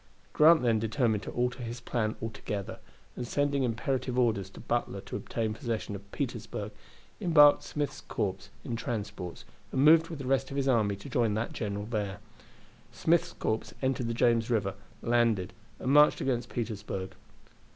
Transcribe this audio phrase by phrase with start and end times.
[0.33, 2.79] Grant then determined to alter his plan altogether,
[3.15, 6.71] and sending imperative orders to Butler to obtain possession of Petersburg,
[7.19, 11.35] embarked Smith's corps in transports, and moved with the rest of his army to join
[11.35, 12.17] that general there.
[12.91, 17.11] Smith's corps entered the James River, landed, and marched against Petersburg.